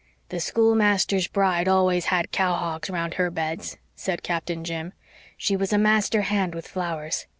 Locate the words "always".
1.67-2.05